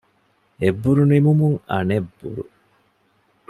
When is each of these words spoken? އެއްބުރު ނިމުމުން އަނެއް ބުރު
އެއްބުރު 0.61 1.03
ނިމުމުން 1.11 1.57
އަނެއް 1.71 2.09
ބުރު 2.17 2.43